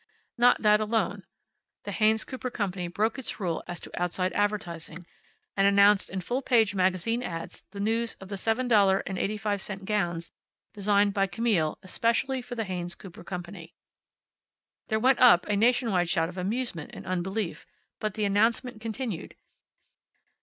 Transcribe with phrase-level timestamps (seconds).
[0.35, 1.25] Not that alone,
[1.83, 5.05] the Haynes Cooper company broke its rule as to outside advertising,
[5.55, 10.31] and announced in full page magazine ads the news of the $7.85 gowns
[10.73, 13.75] designed by Camille especially for the Haynes Cooper company.
[14.87, 17.67] There went up a nationwide shout of amusement and unbelief,
[17.99, 19.35] but the announcement continued.